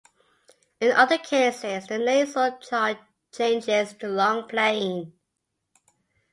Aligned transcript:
In 0.79 0.93
other 0.93 1.19
cases, 1.19 1.85
the 1.85 1.99
nasal 1.99 2.57
changes 3.31 3.93
to 3.99 4.07
long 4.07 4.47
plain. 4.47 5.13